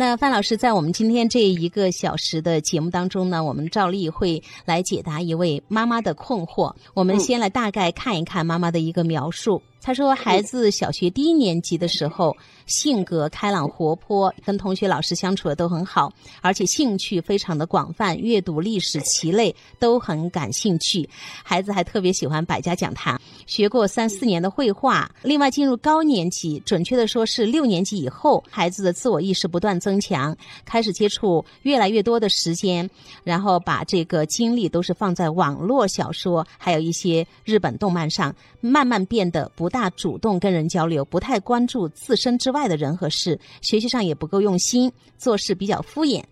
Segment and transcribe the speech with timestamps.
[0.00, 6.74] 那范老师在我们今天这一个小时的节目当中呢，我们照例会来解答一位妈妈的困惑。
[6.94, 9.60] 我们先来大概看一看妈妈的一个描述。
[9.82, 12.36] 他说，孩子小学低年级的时候，
[12.66, 21.08] 性格开朗活泼，跟同学老师相处的都很好，而且兴趣非常的广泛，阅读、历史、棋类都很感兴趣。
[21.42, 25.10] 孩子还特别喜欢百家讲坛，学过三四年的绘画。
[25.22, 30.36] 另外，进入高年级，准确的说是六年级以后，孩子的自我意识不断增强，
[30.66, 32.88] 开始接触越来越多的时间，
[33.24, 39.69] 然后把这个精力都是放在网络小说，还有一些日本动漫上，慢慢变得不。
[39.70, 46.22] 大主动跟人交流，不太关注自身之外的人和事，学习上也不够用心，做事比较敷衍，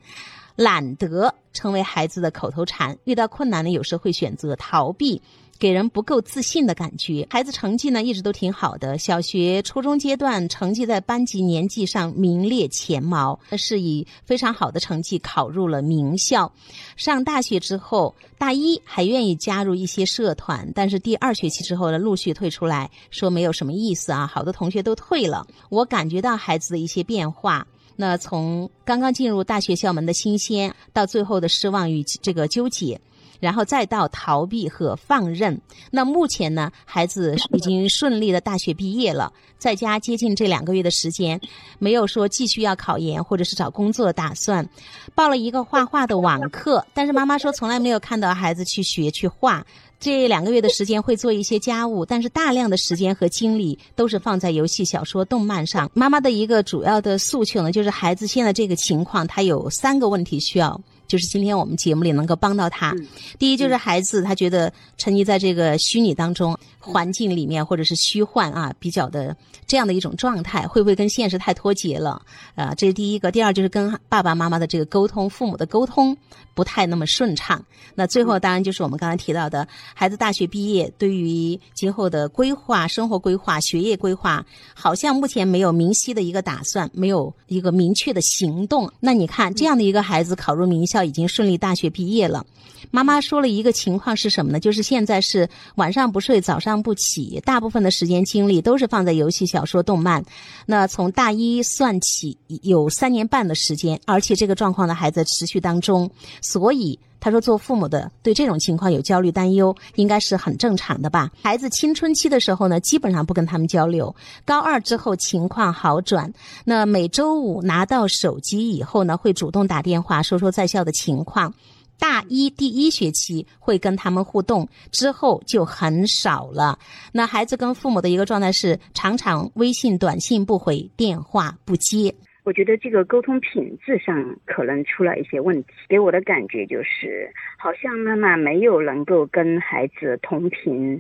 [0.57, 2.99] 懒得成为孩子的口头禅。
[3.05, 5.23] 遇到困难呢，有时候会选择逃避。
[5.59, 7.27] 给人不够自信的感觉。
[7.31, 16.53] 孩子成绩呢一直都挺好的，小学、初中阶段成绩在班级年级上名列前茅，是以非常好的成绩考入了名校。
[16.97, 25.47] 上大学之后，大一还愿意加入一些社团，但是第二学期之后呢，陆续退出来说没有什么意思啊，好多同学都退了。
[25.71, 33.01] 我感觉到孩子的一些变化，那从刚刚进入大学校门的新鲜，到最后的失望与这个纠结。
[33.41, 35.61] 然后再到逃避和放任。
[35.91, 41.41] 那目前呢，孩子已经顺利的大学毕业了，在家接近这两个月的时间，
[41.79, 44.69] 没有说继续要考研或者是找工作的打算。
[45.15, 49.65] 报了一个画画的网课，但是妈妈说从来没有看到孩子去学去画。
[50.01, 55.91] 这两个月的时间会做一些家务，但是大量的时间和精力都是放在游戏、小说、动漫上。
[55.93, 60.81] 妈妈的一个主要的诉求呢，就是孩子现在这个情况，他有三个问题需要。
[61.09, 62.95] 就是今天我们节目里能够帮到他。
[63.39, 66.57] 第一，就是孩子他觉得沉溺在这个虚拟当中。
[66.89, 69.37] 环境里面或者是虚幻啊，比较的
[69.67, 72.21] 这样的一种状态，会不会跟现实太脱节了？
[72.55, 73.31] 啊，这是第一个。
[73.31, 76.17] 第二就是跟爸爸妈妈的这个沟通，父母的沟通
[76.55, 77.63] 不太那么顺畅。
[77.95, 88.91] 那最后当然就是我们刚才提到的，孩子大学毕业，对于今后的规划、生活规划、学业规划，好像目前没有明晰的一个打算，没有一个明确的行动。
[89.01, 92.45] 那你看这样的一个孩子考入名校，已经顺利大学毕业了。
[92.91, 94.59] 妈妈说了一个情况是什么呢？
[94.59, 100.25] 就是现在是晚上不睡，早上不起，大部分的时间精力都是放在游戏、小说、动漫。
[100.67, 106.11] 那从大一算起，有三年半的时间，而且这个状况呢还在持续当中。
[106.41, 111.31] 所以他说，做父母的对这种情况有焦虑担忧，应该是很正常的吧？
[111.43, 114.15] 孩子青春期的时候呢，基本上不跟他们交流。
[114.45, 116.33] 高二之后情况好转，
[116.65, 121.53] 那每周五拿到手机以后呢，会主动打电话说说在校的情况。
[121.99, 126.79] 大一第一学期会跟他们互动，之后就很少了。
[127.13, 132.15] 那孩子跟父母的一个状态是，常常微信、短信不回，电话不接。
[132.45, 140.99] 我觉得这个沟通品质上可能出了一些问题，给我的感觉就是，好像妈妈没有能够跟孩子同频。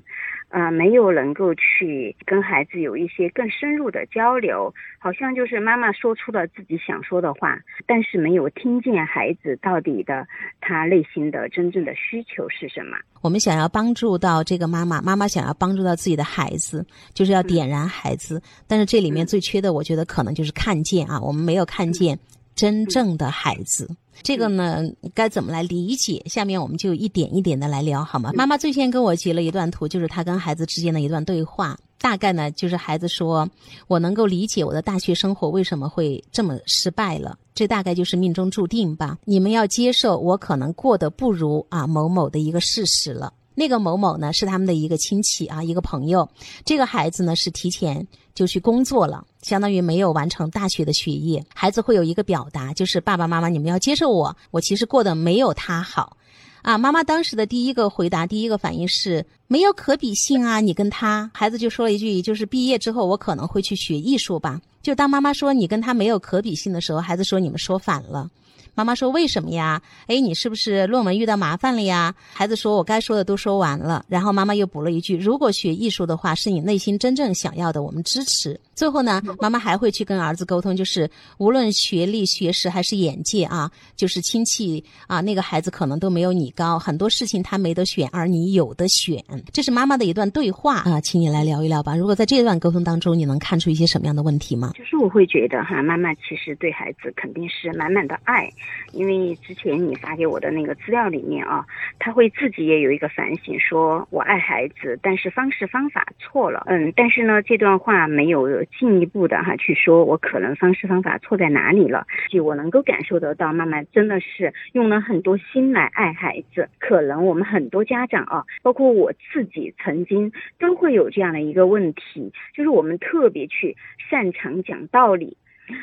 [0.48, 10.26] 啊，没有能够去跟孩子有一些更深入的交流，好像就是妈妈说出了自己想说的话，但是没有听见孩子到底的
[10.60, 12.96] 他内心的真正的需求是什么。
[13.20, 22.18] 我们想要帮助到这个妈妈，妈妈想要帮助到自己的孩子，就是要点燃孩子，但是这里面最缺的，我觉得可能就是看见啊，我们没有看见。
[22.58, 23.88] 真正的孩子，
[24.20, 24.82] 这个呢
[25.14, 26.20] 该怎么来理解？
[26.26, 28.32] 下面我们就一点一点的来聊，好吗？
[28.34, 31.78] 妈妈最先跟我截了一段图，就是她跟孩子之间的一段对话。
[32.00, 33.48] 大概呢，就是孩子说
[33.86, 37.38] ：“我能够理解我的大学生活为什么会这么失败了。
[37.54, 39.18] 这大概就是命中注定吧。
[39.24, 46.28] 你们要接受我可能过得不如啊某某的一个事实了。”那个某某呢，是他们的一个亲戚啊，一个朋友。
[46.64, 51.44] 这个孩子呢，是提前就去工作了，相当于没有完成大学的学业。
[51.52, 56.16] 孩子会有一个表达，就是爸爸妈妈，你们要接受我，我其实过得没有他好。
[56.62, 61.28] 啊，妈妈当时的第一个回答，第一个反应是没有可比性啊，你跟他。
[61.34, 64.60] 孩子就说了一句，就是毕业之后我可能会去学艺术吧。
[64.82, 68.30] 就当妈妈说你跟他没有可比性的时候，孩子说你们说反了。
[68.78, 69.82] 妈妈说：“为什么呀？
[70.06, 89.20] 哎，你是不是论文遇到麻烦了呀？”孩子说：“我该说的都说完了。”然后妈妈又补了一句：“如果学艺术的话，是你内心真正想要的，我们支持。”最后呢，妈妈还会去跟儿子沟通，就是无论学历、学识还是眼界啊，就是亲戚啊，那个孩子可能都没有你高，很多事情他没得选，而你有的选。
[89.52, 91.96] 这是妈妈的一段对话啊，请你来聊一聊吧。
[91.96, 94.70] 如果在这段沟通当中，你能看出一些什么样的问题吗？
[94.78, 98.48] 就是我会觉得哈，妈妈其实对孩子肯定是满满的爱，
[98.92, 101.66] 因为之前你发给我的那个资料里面啊，
[101.98, 106.62] 他会自己也有一个反省，说我爱孩子，但是方式方法错了。
[106.68, 108.46] 嗯，但是呢，这段话没有
[108.78, 112.06] 进一步的哈去说我可能方式方法错在哪里了。
[112.30, 116.68] 就我能够感受得到，妈妈真的是用了很多心来爱孩子。
[116.78, 123.76] 可能我们很多家长啊，包括我自己，曾经都会有这样的一个问题，就是我们特别去
[124.10, 125.36] 擅长讲道理。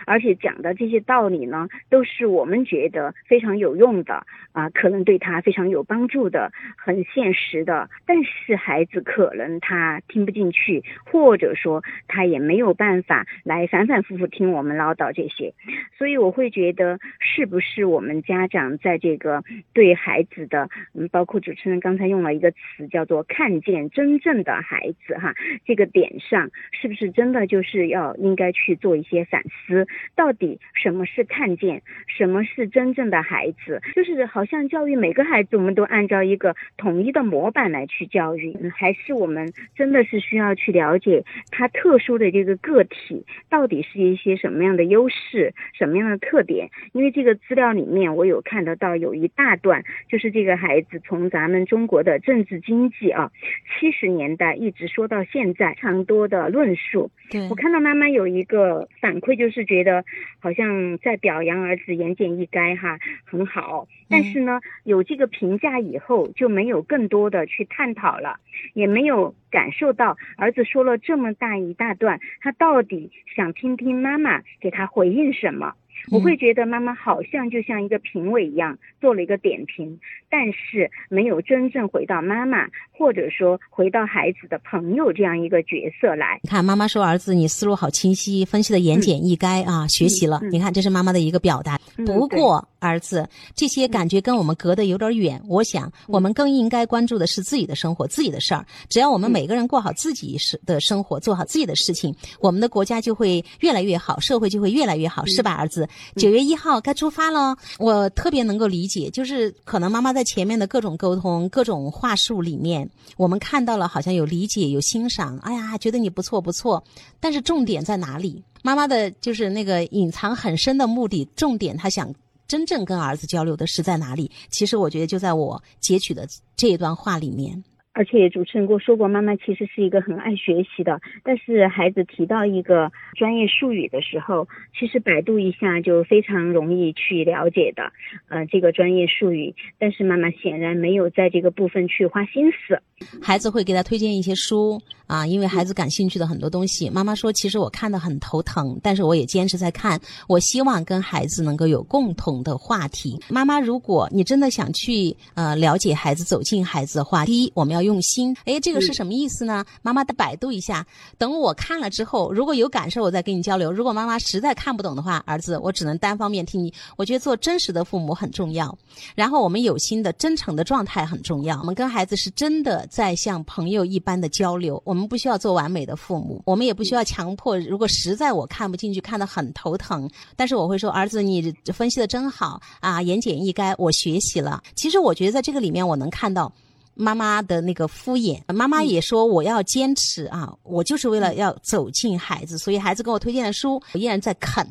[0.06, 7.90] 而且讲的这些道理呢，都是我们觉得非常有用的啊，可能对他非常有帮助的，很现实的。
[8.06, 15.54] 但是孩子可能他听不进去，或者说他也没有办法来反反复复听我们唠叨这些。
[15.98, 19.44] 所以我会觉得，是不是我们家长在这个
[19.74, 25.34] 对孩子的，嗯，包括主持人刚才用了一个词叫做“看见真正的孩子”哈，
[25.66, 29.75] 这个点上，是不是真的就是要应该去做一些反思？
[30.16, 33.82] 到底什么是看见，什么是真正的孩子？
[33.96, 46.70] 就是好像教育每个孩子，我们都按照一个统一的模板来去教育，还是我们真的是需要去了解他特殊的这个个体到底是一些什么样的优势，什么样的特点？
[46.94, 53.32] 因为这个资料里面我有看得到有一大段，就是这个孩子从咱们中国的政治经济啊，
[53.80, 57.10] 七十年代一直说到现在，非常多的论述。
[57.50, 60.06] 我看到妈妈有一个反馈，就觉得
[60.40, 68.40] 好像在表扬儿子言简意赅哈很好，但是呢，有这个评价以后就没有更多的去探讨了，
[68.74, 75.74] 也没有感受到儿子说了这么大一大段，他到底想听听妈妈给他回应什么。
[76.12, 80.00] 我会觉得妈妈好像就像一个评委一样做了一个点评，
[80.30, 86.40] 但是没有真正回到妈妈或者说回到孩子的朋友这样一个角色来。
[86.44, 90.40] 你看，妈妈说儿子你思路好清晰，分析的言简意赅啊，学习了。
[90.52, 91.78] 你看，这是妈妈的一个表达。
[92.06, 95.42] 不过儿子这些感觉跟我们隔得有点远。
[95.48, 98.66] 我想我们更应该关注的是自己的生活、自己的事儿。
[98.90, 105.88] 只要我们每个人过好自己是的生活，做好自己的事情，我们的国家就会越来越好，社会就会越来越好，是吧，儿子？
[106.16, 116.84] 九月一号该出发了，我特别能够理解，就是可能妈妈在前面的各种沟通、各种话术里面，我们看到了好像有理解、有欣赏，哎呀，觉得你不错不错，
[117.20, 118.44] 但是重点在哪里？
[118.64, 122.14] 妈妈的就是那个隐藏很深的目的，重点她想
[122.48, 124.32] 真正跟儿子交流的是在哪里？
[124.50, 127.64] 其实我觉得就在我截取的这一段话里面。
[127.96, 131.00] 而且主持人跟我说过，妈妈其实是一个很爱学习的。
[131.24, 137.84] 但是孩子提到一个专业术语的时候，其实百度一下就非常容易去了解的，
[138.28, 139.56] 呃，这个专业术语。
[139.80, 142.82] 但是妈妈显然没有在这个部分去花心思。
[143.22, 146.90] 孩子会给他推荐一些书啊，因为孩子感兴趣的很多东西。
[146.90, 149.98] 妈妈说，其实我看的很头疼，但是我也坚持在看。
[150.28, 153.18] 我希望跟孩子能够有共同的话题。
[153.30, 158.36] 妈妈，如果你真的想去呃了解孩子、走进孩子的话，第一，我们要用心。
[158.46, 159.64] 哎，这个是什么意思呢？
[159.82, 160.86] 妈妈的百度一下，
[161.18, 163.72] 等我看了之后，如果有感受，我再跟你交流。
[163.72, 166.74] 如果妈妈实在看不懂的话，儿子，我只能单方面听你。
[166.98, 168.76] 我觉得做真实的父母很重要，
[169.16, 171.60] 然后我们有心的、真诚的状态很重要。
[171.60, 172.86] 我们跟孩子是真的。
[172.90, 177.60] 在像朋友一般的交流，我们不需要做完美的父母，我们也不需要强迫。
[177.60, 186.52] 如果实在我看不进去，看得很头疼，但是我会说：“儿子，你分析的真好啊，言简意赅，我学习了。”其实我觉得在这个里面，我能看到。
[186.96, 194.66] 妈妈的那个敷衍，妈妈也说我要坚持啊，我就是为了要走进孩子，所以孩子给我推荐的书，我依然在啃。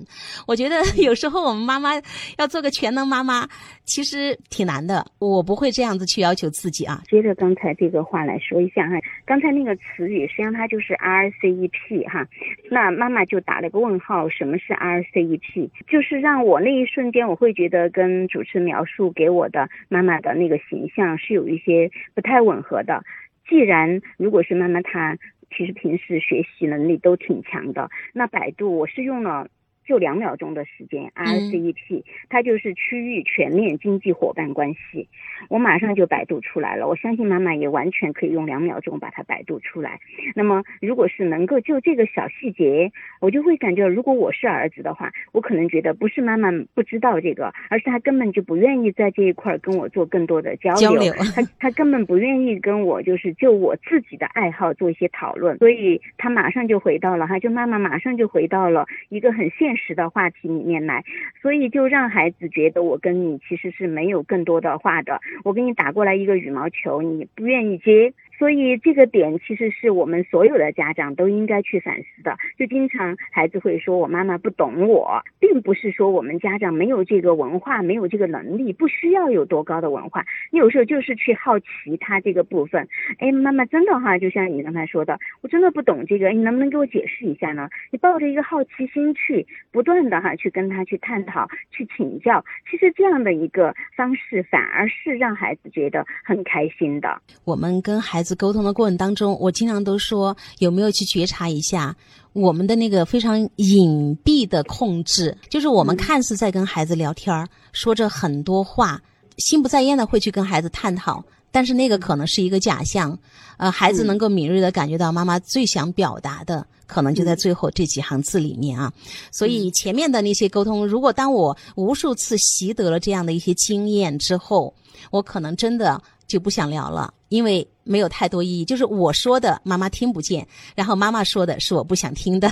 [0.47, 1.91] 我觉得有时候我们妈妈
[2.39, 3.47] 要做个全能妈妈，
[3.85, 5.05] 其实挺难的。
[5.19, 7.03] 我不会这样子去要求自己啊。
[7.11, 8.95] 接着刚才这个话来说一下哈，
[9.27, 12.27] 刚才那个词语实际上它就是 RCEP 哈，
[12.71, 15.69] 那妈妈就打了个问号，什么是 RCEP？
[15.87, 21.91] 就是让我那一瞬间我会觉得跟主持人描述给我的妈妈的那个形象是有一些。
[22.15, 23.05] 不太吻合的。
[23.49, 25.19] 既然如果是妈妈，她
[25.57, 29.49] 其实平时学习能力都挺强的，那百度我是用了。
[29.85, 35.09] 就两秒钟的时间，RCEP，它就是区域全面经济伙伴关系，
[35.51, 36.89] 我马上就百度出来了。
[36.89, 40.01] 我相信妈妈也完全可以用两秒钟把它百度出来。
[40.35, 59.74] 那么，如果是能够就这个小细节，我就会感觉，如果我是儿子的话，我可能觉得不是妈妈不知道这个，而是他根本就不愿意在这一块跟我做更多的交流，他他根本不愿意跟我就是就我自己的爱好做一些讨论，所以他马上就回到了哈，就妈妈马上就回到了一个很现。
[59.77, 61.05] 实的话题里面来，
[61.41, 65.21] 所以就让孩子觉得我跟你其实是没有更多的话的。
[65.45, 68.13] 我给你打过来一个羽毛球，你不愿意接。
[68.37, 72.37] 所以这个点其实是我们所有的家长都应该去反思的。
[72.59, 80.27] 就经常孩子会说我妈妈不懂我，并不是说我们家长没有这个文化，没有这个能力，不需要有多高的文化。
[80.51, 82.89] 你有时候就是去好奇他这个部分。
[83.19, 87.71] 哎，妈妈真的哈，就像你刚才说的，我真的不懂这个，你能不能给我解释一下呢？
[87.93, 92.45] 你抱着一个好奇心去不断的哈去跟他去探讨、去请教。
[92.71, 97.21] 其实这样的一个方式反而是让孩子觉得很开心的。
[97.43, 101.97] 我们跟孩子沟通的过程当中，我经常都说有没有去觉察一下
[102.35, 109.01] 我们的那个非常隐蔽的控制，就是我们看似在跟孩子聊天儿说着很多话，
[109.39, 113.17] 心不在焉的会去跟孩子探讨，但是那个可能是一个假象。
[113.57, 118.93] 呃，孩子能够敏锐的感觉到妈妈最想表达的，可能就在最后这几行字里面啊。
[119.31, 124.75] 所以前面的那些沟通，如果当我无数次习得了这样的一些经验之后，
[125.13, 126.03] 我可能真的。
[126.27, 128.65] 就不想聊了，因为没有太多意义。
[128.65, 130.43] 就是我说的，妈妈听不见；
[130.75, 132.51] 然后妈妈说的是我不想听的。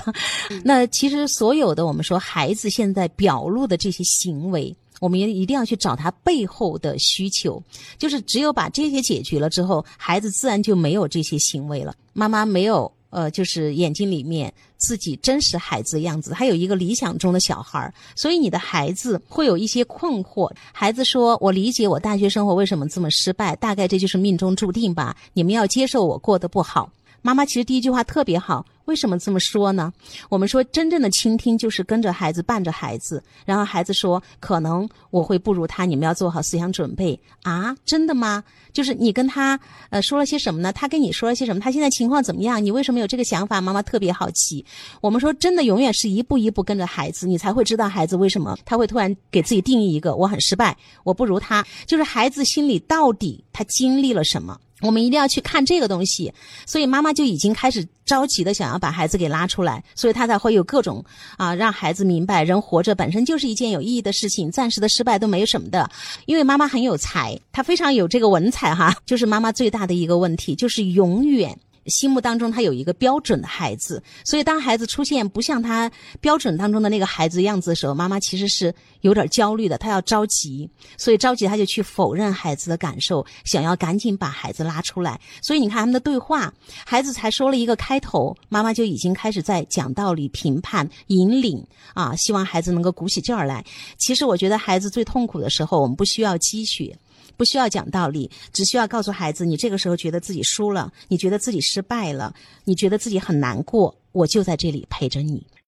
[0.63, 7.61] 那其实所有的我们说孩子现在表露的这些行为，我们也一定要去找他背后的需求。
[7.97, 11.95] 就是只有把这些解决了之后，孩子自然就没有这些行为了。
[12.13, 12.91] 妈妈没有。
[13.13, 20.51] 呃，就是眼睛里面自己真实孩子的样子，还有一个理想中的小孩儿，所以你的孩子会有一些困惑。
[20.71, 25.15] 孩子说：“我理解我大学生活为什么这么失败，大概这就是命中注定吧。
[25.33, 26.91] 你们要接受我过得不好。”
[27.23, 29.91] 妈妈其实第一句话特别好，为什么这么说呢？
[30.27, 38.43] 我们说真正的倾听就是跟着孩子，伴着孩子，然后孩子说：“可能我会不如他，你们要做好思想准备啊！”真的吗？
[38.73, 39.57] 就是你跟他
[39.89, 40.73] 呃说了些什么呢？
[40.73, 41.61] 他跟你说了些什么？
[41.61, 42.61] 他现在情况怎么样？
[42.61, 43.61] 你为什么有这个想法？
[43.61, 44.65] 妈妈特别好奇。
[44.99, 50.75] 我们说真的，永远是一步一步跟着孩子，你才会知道孩子为什么他会突然给自己定义一个我很失败，
[51.05, 51.65] 我不如他。
[51.85, 54.59] 就是孩子心里到底他经历了什么？
[54.83, 56.31] 我们一定要去看这个东西，
[56.67, 61.03] 所以妈妈就已经开始着急的想要把孩子给拉出来，所以她才会有各种
[61.37, 65.89] 啊，让孩子明白人活着本身就是一件有意义的事情，暂时的失败都没有什么的。
[66.25, 71.57] 因为妈妈很有才，她非常有这个文采哈，就是妈妈最大的一个问题就是永远。
[71.87, 85.19] 心目当中他有一个标准的孩子，所以当孩子出现不像他标准当中的那个孩子样子的时候，妈妈其实是有点焦虑的，她要着急，所以着急他就去否认孩子的感受，想要赶紧把孩子拉出来。
[85.41, 86.53] 所以你看他们的对话，
[86.85, 93.63] 孩子才说了一个开头，妈妈就已经开始在讲道理、评判、引领啊，希望孩子能够鼓起劲儿来。
[93.97, 96.97] 其实我觉得孩子最痛苦的时候，我们不需要积雪。
[97.35, 105.45] 不需要讲道理，只需要告诉孩子：你这个时候觉得自己输了，你觉得自己失败了，你觉得自己很难过，我就在这里陪着你。